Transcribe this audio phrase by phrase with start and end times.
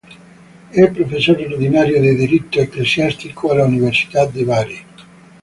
[0.69, 4.85] È professore ordinario di diritto Ecclesiastico all'Università di Bari.